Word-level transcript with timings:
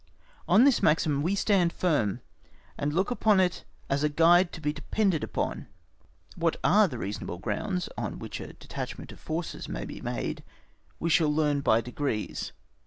On 0.47 0.63
this 0.63 0.81
maxim 0.81 1.21
we 1.21 1.35
stand 1.35 1.71
firm, 1.71 2.21
and 2.75 2.91
look 2.91 3.11
upon 3.11 3.39
it 3.39 3.63
as 3.87 4.03
a 4.03 4.09
guide 4.09 4.51
to 4.53 4.59
be 4.59 4.73
depended 4.73 5.23
upon. 5.23 5.67
What 6.35 6.57
are 6.63 6.87
the 6.87 6.97
reasonable 6.97 7.37
grounds 7.37 7.87
on 7.99 8.17
which 8.17 8.39
a 8.39 8.53
detachment 8.53 9.11
of 9.11 9.19
forces 9.19 9.69
may 9.69 9.85
be 9.85 10.01
made 10.01 10.43
we 10.99 11.11
shall 11.11 11.31
learn 11.31 11.61
by 11.61 11.81
degrees. 11.81 12.51